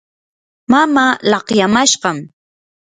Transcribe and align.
mamaa 0.71 1.13
laqyamashqam. 1.31 2.17